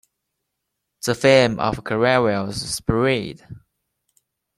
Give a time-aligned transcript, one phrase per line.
[1.05, 3.47] The fame of Karavis spread.